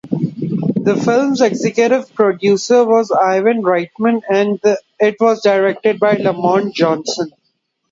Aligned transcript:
The 0.09 0.99
film's 1.05 1.41
executive 1.41 2.11
producer 2.15 2.83
was 2.83 3.11
Ivan 3.11 3.61
Reitman, 3.61 4.23
and 4.27 4.59
it 4.99 5.17
was 5.19 5.43
directed 5.43 5.99
by 5.99 6.13
Lamont 6.13 6.73
Johnson. 6.73 7.31